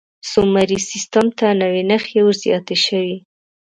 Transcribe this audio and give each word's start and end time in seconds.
سومري 0.31 0.77
سیستم 0.91 1.25
ته 1.37 1.47
نوې 1.61 1.81
نښې 1.89 2.19
ور 2.25 2.35
زیاتې 2.43 2.75
شوې. 2.85 3.17